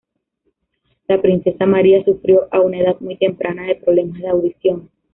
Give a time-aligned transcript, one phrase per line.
[1.07, 4.89] La princesa María sufrió a una edad muy temprana de problemas de audición.